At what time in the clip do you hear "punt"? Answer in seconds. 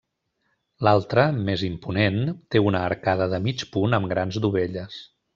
3.77-3.97